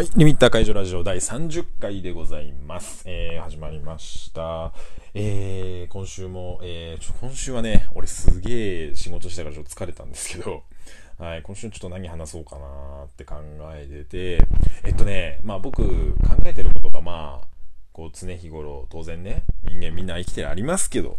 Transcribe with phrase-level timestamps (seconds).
[0.00, 0.08] はい。
[0.16, 3.02] リミッター解除ラジオ第30回でございます。
[3.04, 4.72] えー、始まりました。
[5.12, 10.62] えー、今週も、えー、ちょ、今週はね、俺すげえ仕事したからちょっと疲れたんですけど、
[11.22, 13.34] はい、今週ちょっと何話そうかなーって考
[13.74, 14.46] えてて、
[14.84, 17.48] えっとね、まあ僕考えてることがまあ、
[17.92, 21.18] こう常日頃当然ね、人間みんな生きてありますけど、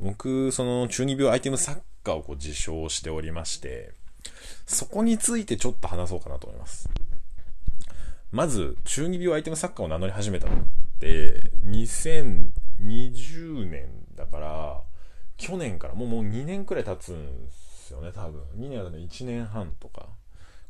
[0.00, 3.92] 僕、その中二病アイテム作家をこう自称しておりまして、
[4.64, 6.88] そこについてちょっと話そうかなと思います。
[8.36, 10.58] まず、中二病アイテム作家を名乗り始めたのっ
[11.00, 14.82] て、2020年だから、
[15.38, 18.42] 去年からもうもう2年くらい経つんですよね、多分。
[18.58, 20.10] 2年はね、1年半とか、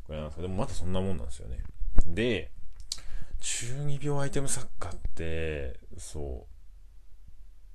[0.07, 1.59] これなんですけど、でもまだそんなもんなんですよね。
[2.07, 2.53] で、
[3.41, 6.47] 中二病アイテム作家って、そ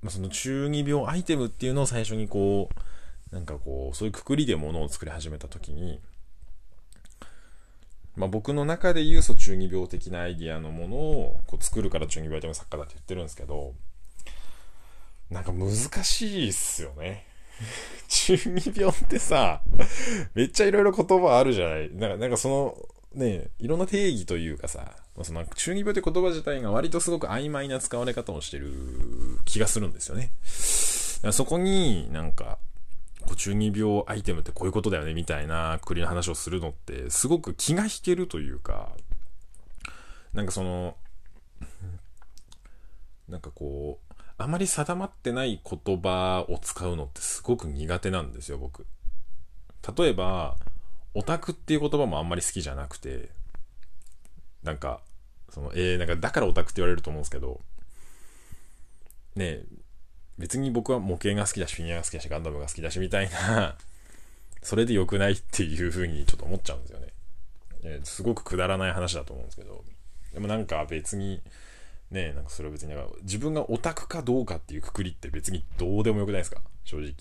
[0.00, 2.70] う、まあ、その中二病アイテムっていうのを最初にこ
[3.30, 6.00] う、なんかこう、そういうくくりでものを作り始めた時に、
[8.16, 13.74] まあ、僕の中で言うと中二病的なアイディアのものをこう作るから中二病アイテム作家だって言ってるんですけど、
[15.30, 17.26] なんか難しいっすよね。
[18.08, 19.62] 中二病ってさ、
[20.34, 28.72] めっちゃいろいろ言葉あるじゃないなんか、なんかその、ね、いろんな定義というかさ、その中二病って言葉自体が割とすごく曖昧な使われ方をしてる
[29.44, 30.32] 気がするんですよね。
[31.32, 32.58] そこになんか、
[33.36, 38.90] 中二病アイテムってこういうことだよねみたいなくりの話をするのってすごく気が引けるというか
[40.32, 40.96] なんかその
[43.28, 48.86] なんかこうあまり定まってない言葉を使うのってすごく苦手なんですよ僕。
[49.96, 50.56] 例えば
[51.14, 53.30] オタクっていう言葉もあんまり好きじゃなくて
[54.62, 55.00] なんか
[55.50, 57.60] そのえー、なんかだからオタクって言われると思うんですけど
[59.36, 59.62] ね
[60.38, 63.76] 別に僕は模型が好きだし、フィギュアが好きだし、ガンダムが好きだし、みたいな
[64.62, 67.12] それで良くないっていう風にちょっと思っちゃうんですよね。
[68.04, 69.84] すごくくだらない話だと思うんですけど、
[70.32, 71.42] でもなんか別に、
[72.10, 76.60] ねなんかそれは別になんか自分がオタクかどうかっていうくくりって別にどうでもよくないですか？
[76.84, 77.12] 正直。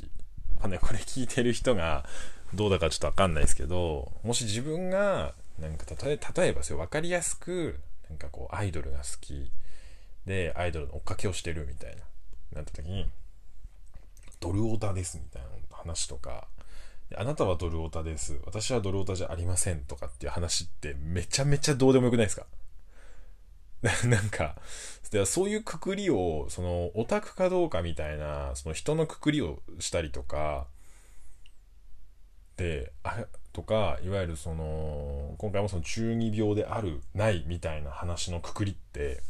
[0.60, 2.06] まあね、これ聞いてる人が
[2.54, 9.52] どうだかちょっとわかんないですけど、もし自分が、なんか例え、例えばですよ、わかりやすく、なんかこう、アイドルが好き
[10.26, 12.04] で、アイドルの追っかけをしてるみたいな。
[12.56, 13.10] なった時に、
[14.40, 16.48] ドルオタですみたいな話とか、
[17.16, 18.40] あなたはドルオタです。
[18.46, 22.46] 私はドルオタじゃありませんとかっていう話ってめちゃめちゃどうでもよくないですか？
[24.08, 24.56] なんか、
[25.26, 30.68] そういうくくりを、その、オタクかどうかみたいな、その人のくくりをしたりとか、
[32.58, 39.24] で、あれとか、いわゆるその、今回もその中二病である、ないみたいな話のくくりって、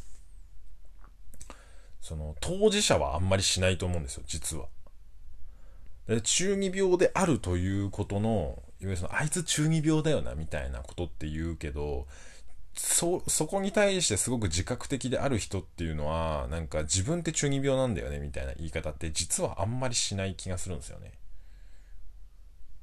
[2.01, 4.67] その、当事者はあんまりしないと思うんですよ、実は。
[6.07, 8.29] で中二病であるということの、
[8.81, 12.07] いわゆるその、あいつ中二病だよな、みたいなことって言うけど、
[12.73, 21.13] そ、そこに対してすごく自覚的である人っていうのは、なんか自分って中二病なんだよね、みたいな言い方って実はあんまりしない気がするんですよね。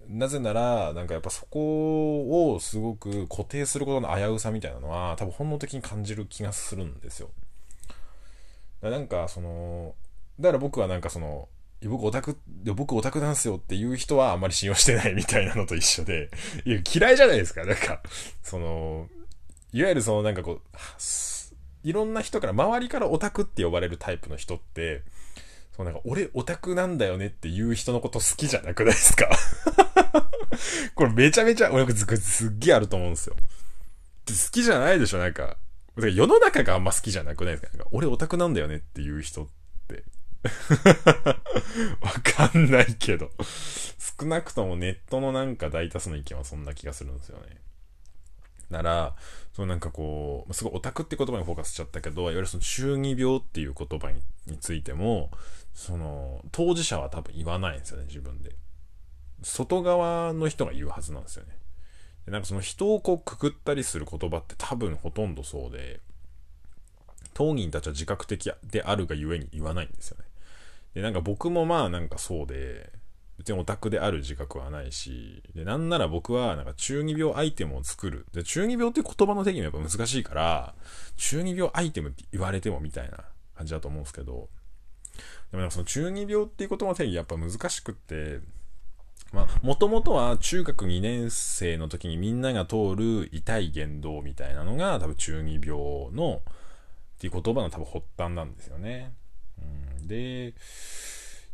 [0.07, 7.31] なぜなら、なんかやっぱそこをすごく固定することの危うさみたいなのは、多分本能的に感じる気がするんですよ。
[8.83, 9.95] なんか、その、
[10.41, 11.49] だから僕はなんかその、
[11.85, 12.37] 僕オタク、
[12.75, 16.31] 僕オタクなんすよっていう人はあんまり信用してない みたいなのと一緒で、
[16.65, 17.65] いや、嫌いじゃないですか。
[17.65, 18.03] なんか、
[18.43, 19.09] その、
[19.73, 20.61] いわゆるそのなんかこう、
[21.85, 25.03] いろんな人から、周りからオタクって呼ばれるタイプの人って、
[25.77, 29.29] そうなんか、俺オタクなんだよねっていう人のこと好きじゃなくないですか？
[30.97, 33.37] これめちゃめちゃ、俺すっげえあると思うんですよ。
[34.27, 35.57] 好きじゃないでしょ、なんか。
[36.07, 37.85] 世の中があんま好きじゃなくないですか？
[37.85, 39.47] か俺オタクなんだよねっていう人っ
[39.89, 40.05] て。
[42.01, 43.31] わかんないけど。
[44.21, 47.61] 少なくともネットのなんか大多数の意見はそんな気がするんですよね。
[48.71, 49.17] なら、
[49.55, 55.31] そのなんかこう、すごいオタクって言葉にフォーカスしちゃったけど、いわゆるその中二病っていう言葉についても、
[55.73, 58.55] その、当事者は多分言わないんですよね、自分で。
[59.43, 61.57] 外側の人が言うはずなんですよね。
[62.31, 66.01] なんかその人をこうくくったりする言葉って多分ほとんどそうで、
[67.35, 70.25] 当人たちは自覚的であるがゆえに言わないんですよね。
[70.95, 72.91] で、なんか僕もまあなんかそうで、
[73.39, 78.27] 別にオタクである自覚はないし、で、なんなら僕はなんか中二病アイテムを作る。
[78.33, 80.75] で、中二病って言葉の定義もやっぱ難しいから、
[81.17, 83.19] 中二病アイテムって言われてもみたいな
[83.55, 84.49] 感じだと思うんですけど、
[85.53, 88.41] でもなんかその中二病っていう言葉の定義やっぱ難しくって、
[89.63, 95.71] もともとは中学2年生の時にみんなが通る痛い言動みたいなのが多分中二病
[96.13, 96.41] の
[97.19, 99.13] っていう言葉の多分発端なんですよね。
[99.61, 100.55] うん、で、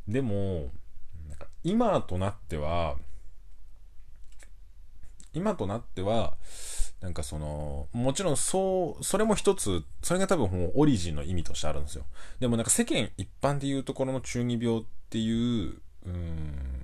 [0.07, 0.71] でも、
[1.29, 2.97] なんか今となっては、
[5.33, 6.37] 今となっては、
[7.01, 12.05] なんかその、もちろんそう、それも一つ、それが多分もうオリジンの意味としてあるんですよ。
[12.41, 16.84] でもなんか世間一般でいうところの中二病っていう、うん、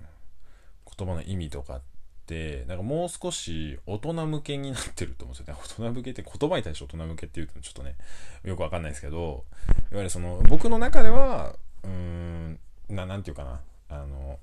[0.96, 1.80] 言葉の意味とかっ
[2.26, 5.60] て、なんかもう少し大人向けになってると思うんですよね。
[5.62, 7.96] 大人向けって言葉に対して大人向けっていうとちょっとね、
[8.44, 9.44] よくわかんないですけど、
[9.90, 12.58] いわゆるその、僕の中では、うん、
[12.88, 14.38] な、なんていうかな、あの、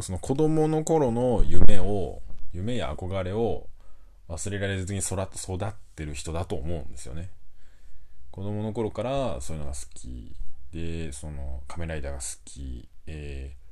[0.00, 2.22] その子供の頃の夢を、
[2.52, 3.68] 夢や憧れを
[4.28, 5.28] 忘れられずに育っ
[5.96, 7.30] てる人だと思うんですよね。
[8.30, 10.34] 子供の頃からそういうのが好き
[10.72, 13.67] で、その仮面ライダーが好き、えー、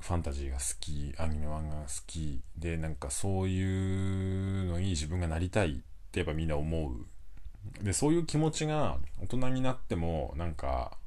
[0.00, 5.74] ファンタジーが好き、アニメ漫画が好きで、なんかそういうのに自分がなりたいっ
[6.12, 7.84] てやっぱみんな思う。
[7.84, 10.98] で、そういう気持ちが大人になってもなんか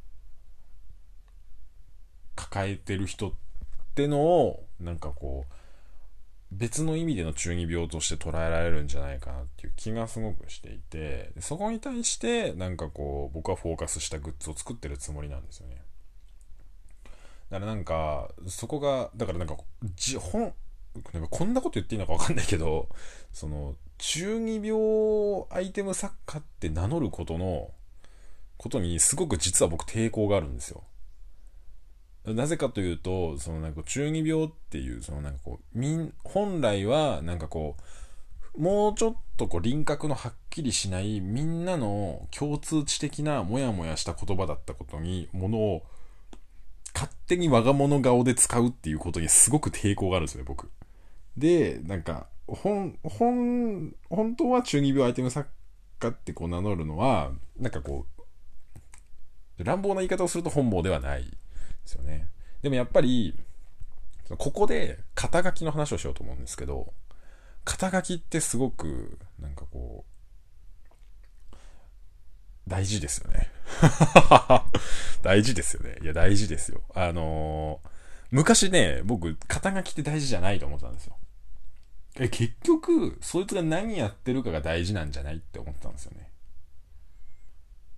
[2.35, 3.33] 抱えてる人っ
[3.95, 5.53] てのをなんかこう
[6.51, 15.81] 別の意味での中二病として捉えられるんじゃないかなっていう気がすごくしていてそこに対してなんかこう僕はフォーカスしたグッズを作ってるつもりなんですよね
[17.49, 19.57] だからなんかそこがだからなんか
[19.95, 20.53] じ本
[21.13, 22.89] なんかこんなこと言っていいのか分かんないけど
[23.31, 27.71] その中二病アイテム作家って名乗ることの
[28.57, 30.83] ことにすごく実は僕抵抗があるんですよ。
[32.25, 37.77] なぜかというと、そのなんか中二病っていう、そのなんかこう、みん、本来はなんかこ
[38.57, 45.83] う、もうちょっとこう輪郭のはっきりしないみんなの共通知的なモヤモヤした言葉だったことに、ものを
[46.93, 50.69] 勝手に我が物顔で使うっていうことにすごく抵抗があるんですよね、僕。
[51.37, 55.49] で、なんか、本、本、本当は中二病アイテム作
[55.99, 58.05] 家ってこう名乗るのは、なんかこ
[59.57, 61.29] う、乱暴な言い方をすると本望ではないで
[61.85, 62.27] すよね。
[62.61, 63.35] でもやっぱり、
[64.37, 66.93] ここで肩書きの話をしようと思うんですけど、
[67.65, 70.09] 肩書きってすごく、なんかこう、
[72.67, 73.49] 大事ですよね。
[75.29, 75.97] 大事ですよね。
[76.01, 76.81] いや、大事ですよ。
[76.95, 77.89] あのー、
[78.31, 81.15] 昔ね、僕、肩書きって大事じゃないと思ってたんですよ。
[82.19, 86.29] え、結局、そいつが何やってるかが大事なんじゃないって思ってたんですよね。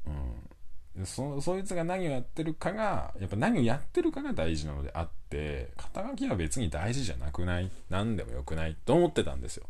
[0.08, 1.06] うん。
[1.06, 7.72] そそいつが何をやってるかがやっぱ何をやってるかが大事なのであって肩書きは別に大事じゃなくない？
[7.90, 9.68] 何でもよくないと思ってたんですよ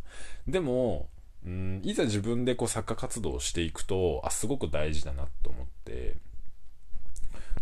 [0.48, 1.10] でも
[1.46, 5.61] うんいざ自分でこう作家活動をしていくとあすごく大事だなと思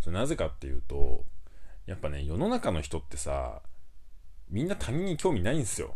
[0.09, 1.23] それなぜかっていうと
[1.85, 3.61] やっぱね世の中の人ってさ
[4.49, 5.93] みんな他人に興味ないんですよ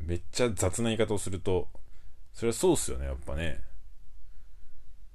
[0.00, 1.68] めっちゃ雑な言い方をすると
[2.32, 3.60] それはそうっすよねやっぱね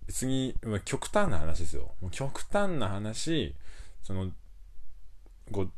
[0.09, 1.91] 別に、極端な話ですよ。
[2.09, 3.53] 極端な話、
[4.01, 4.31] その、
[5.51, 5.71] こう、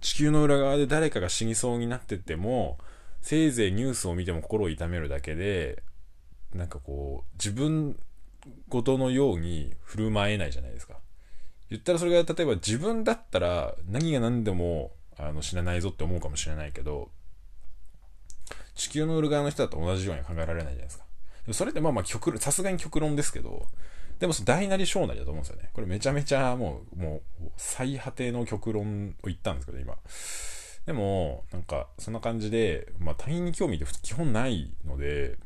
[0.00, 2.78] 地球の裏側で誰かが死にそうになってても、
[3.22, 5.84] せいぜいニュースを見ても心を痛めるだけで、
[6.52, 7.96] なんかこう、自分
[8.68, 10.98] ごとのように振る舞えないじゃないですか。
[11.70, 17.10] 言ったらそれが例えば自分だったら何が何でもあの死なないぞって思うかもしれないけど、
[18.74, 21.04] 地球の裏側の人だと同じように考えられないじゃないですか。
[21.52, 23.66] それってまあまあ極論、さすがに極論ですけど、
[24.18, 25.70] でもその大なり小なりだと思うんですよね。
[25.72, 29.96] これめちゃめちゃもう、もう、最果ての極論を言ったんですけど、今。
[30.86, 35.36] でも、なんか、そんな感じで、まあ他人に興味って基本ないので、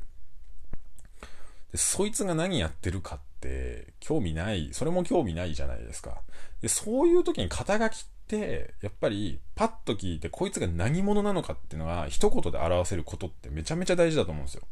[1.73, 6.23] でそいつが何やってるかって興味ない、それも興味ないじゃないですか。
[6.63, 14.63] で、そういう時に肩書きって、やっぱりパッと聞いてこいつが何者なのかっていうのは一言で表せることってめちゃめちゃ大事だと思うんですよ。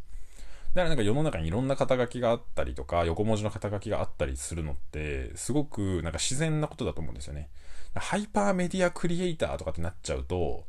[0.75, 7.49] だからなんか世の中にいろんな肩書きがあったりとか、横文字の肩書きがあったりするのって、すごくなんか自然なことだと思うんですよね。
[7.95, 10.67] ハイパーメディアクリエイターとかってなっちゃうと、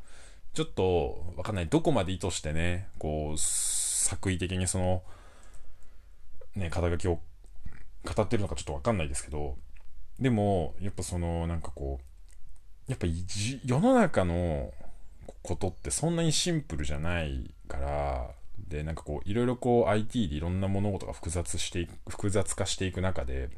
[0.54, 1.68] ちょっとわかんない。
[1.68, 5.04] どこまで意図してね、こう、作為的にその、
[6.56, 7.20] ね、肩書きを
[8.04, 9.58] 語ってるのかちょっとわかんないですけど、
[10.20, 13.08] でも、やっぱその、なんかこう、やっぱ
[13.64, 14.74] 世の中の
[15.44, 18.32] ことってそんなにシンプルじゃないから、
[18.68, 23.50] で、なんかこう、いろいろこう IT でいろんな物事が複雑して、複雑化していく中で、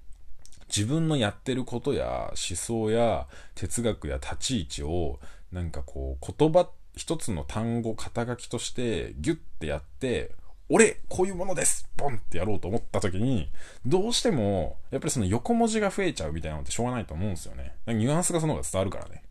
[0.68, 5.20] 自分のやってることや思想や哲学や立ち位置を、
[5.52, 10.32] なんかこう、言葉、一つの単語、肩書きとしてギュッてやって、
[10.74, 13.52] 俺、こういうものですボンってやろうと思った時に、
[13.86, 17.76] どうしても、やっぱりその横文字が増えちゃうみたいなのってしょうがないと思うんですよね。
[17.88, 19.24] ニュアンスがその方が伝わるからね。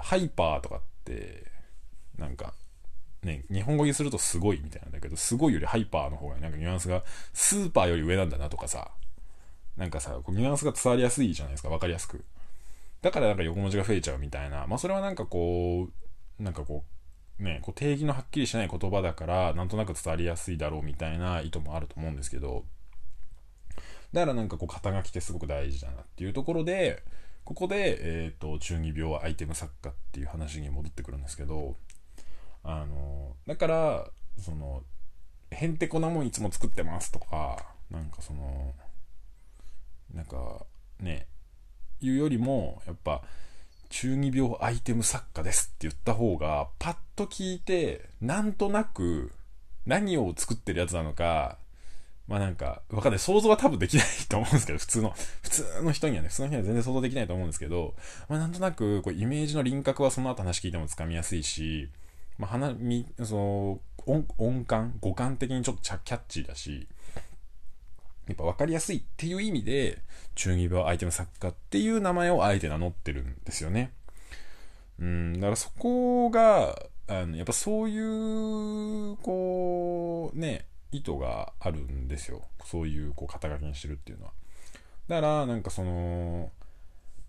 [0.00, 1.44] ハイパーとかって、
[2.16, 2.54] なんか、
[3.22, 7.02] ね、日本語にするとすごいみたいなんだけど、すごいよりハイパーの方がなんかニュアンスが
[7.34, 8.90] スーパーより上なんだなとかさ、
[9.76, 12.24] なんかさ、こうニュアンスが伝わりやすいじゃないですか、わかりやすく。
[13.02, 15.88] だからなんか横文字が増えちゃうみたいな、まあそれはなんかこ
[16.38, 16.99] う、なんかこう、
[17.40, 22.64] ね、こう定義のはっきりしない言葉だから、なんとなく伝わりやすいだろうみたいな意図もあると思うんですけど、
[24.12, 27.02] だからなんかこう肩書きってすごく大事だなっていうところで、
[27.44, 31.76] ここで、えっ、ー、と、中二病アイテム作家っていう話に戻ってくるんですけど、
[32.62, 34.84] あの、だから、その、
[35.50, 38.74] へんてこなもんいつも作ってますとか、なんかその、
[40.14, 40.66] なんか、
[41.00, 41.26] ね、
[42.00, 43.22] いうよりも、やっぱ、
[43.90, 49.32] 中二病アイテム作家ですって言った方が、パッと聞いて、なんとなく、
[49.84, 51.58] 何を作ってるやつなのか、
[52.28, 53.18] まあなんか、わかんない。
[53.18, 55.10] 想像は多分できないと思うんですけど、普通の、
[55.42, 57.94] 普通の人にはね、普通の人には全然想像できないと思うんですけど、
[58.28, 61.90] まあなんとなく、こう、イメージの輪郭はその後話聞いてもつかみやすいし、
[62.38, 66.86] まあ花、み、その、音、音感、五感的にちょっとキャッチーだし、
[68.30, 69.98] やっぱ分かりやすいっていう意味で、
[70.34, 73.92] 中二病アイテム作家っていう名前をあえて名乗ってるんですよね。
[74.98, 76.76] うん、だからそこが、
[77.08, 82.42] あの、やっぱそういう、こう、ね、意図があるんですよ。
[82.64, 84.32] そういう、こう、肩書きにしてるっていうのは。
[85.08, 86.50] だから、なんかその、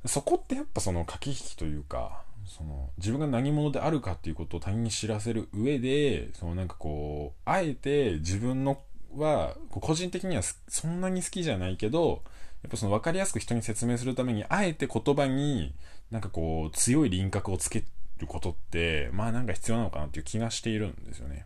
[0.05, 8.81] そこってやっぱその駆け引きというか、その自分が何者であるかっていうことを他人に知らせる上で、そのなんかこう、あえて自分の
[9.17, 12.21] は、個人的にはそんなに好きじゃないけど、
[12.63, 15.73] やっぱその分かりやすく人に説明するために、あえて言葉に
[16.11, 17.83] なんかこう、強い輪郭をつけ
[18.19, 21.45] ることって、まあなんか必要なのかなっていう気がしているんですよね。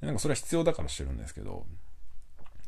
[0.00, 1.66] なんかそれは必要だからしてるんですけど、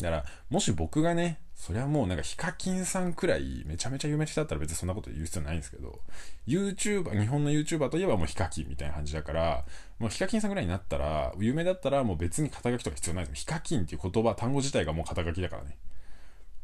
[0.03, 6.01] だから、もし僕がね、それはもうなんかヒカキンさんくらいめちゃめちゃ有名人だったら別にそんなこと言う必要ないんですけど、
[6.47, 9.65] YouTuber、日本の YouTuber といえばもうヒカキンみたいな感じだから、
[9.99, 13.41] もうヒカキンさんくらいになったら、有名だったらもう別に肩書きとか必要ないです。
[13.41, 15.77] ヒカキンっていう言葉、単語自体がもう肩書きだからね。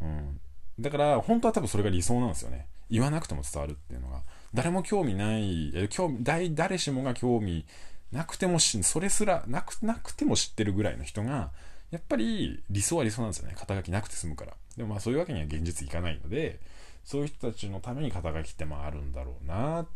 [0.01, 0.41] うん。
[0.81, 2.67] だから、本当は多分それが理想なんですよね。
[2.91, 4.23] 言わなくても伝わるっていうのが。
[4.55, 6.25] 誰も興味ない、興味、
[6.55, 7.67] 誰しもが興味
[8.13, 11.51] なくてもし、それすらなく、なくても知ってるぐらいの人が、
[11.97, 13.55] やっぱり理想は理想なんですよね。
[13.57, 14.53] 肩書きなくて済むから。
[14.77, 16.61] でもまあそういうわけには現実いかないので、
[17.05, 19.87] そういう人たちのために肩書きってまああるんだろうなっ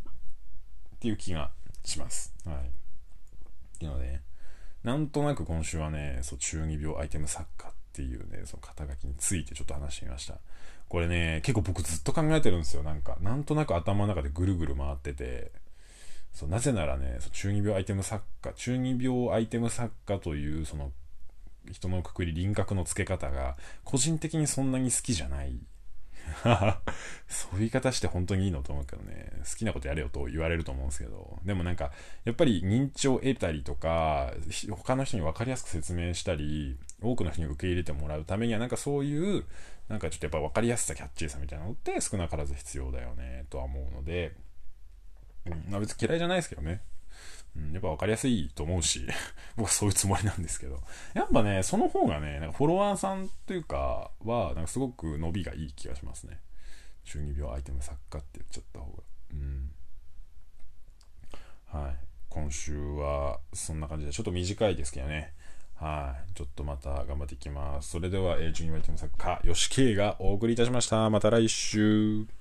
[0.99, 1.50] ていう気が
[1.85, 2.33] します。
[2.47, 2.57] はい。
[2.57, 2.61] っ
[3.78, 4.21] ていうので、
[4.83, 10.38] なんとなく今週はね、そう中二病アイテム作家っていうね、その肩書きについてちょっと話してみました。
[10.88, 12.83] これね、結構僕ずっと考えてるんですよ。
[12.83, 15.52] なんか、なんとなく頭の中でぐるぐる回ってて、
[16.33, 20.92] そうなぜならね、中二病アイテム作家、中二病アイテム作家というその
[21.71, 25.59] 人のくくり輪郭の付け方が個人的にそんなに好きじゃない。
[27.26, 29.33] そういう言い方して本当にいいのと思うけどね。
[29.49, 31.38] 好きなことやれよと言われると思うんですけど。
[31.45, 31.93] でもなんか
[32.25, 34.33] やっぱり認知を得たりとか
[34.71, 39.45] 他の人に分かりやすく説明したり多くの人に受け入れてもらうためにはなんかそういう
[39.88, 44.37] なんかちょっとやっぱ分かりやすさキャッチーさみたいなのって少なからず必要だよねとは思うので、
[45.47, 46.81] うん、ま別に嫌いじゃないですけどね。
[47.57, 49.07] うん、やっぱ分かりやすいと思うし、
[49.57, 50.83] 僕はそういうつもりなんですけど。
[51.14, 56.40] やっぱね、その方がね、なんかフォロワーさんというかは、なんかすごく伸びがいい気がしますね。
[57.04, 59.02] 中二病アイテム作家って言っちゃった方が。
[59.33, 59.73] うん。
[61.66, 61.97] はい。
[62.28, 65.35] 今週はそんな感じで、ちょっと短いですけどね。
[65.75, 66.35] はい。
[66.35, 67.90] ちょっとまた頑張っていきます。
[67.90, 71.11] それでは、え、中二病アイテム作家、吉慶がお送りいたしました。
[71.11, 72.39] また来週。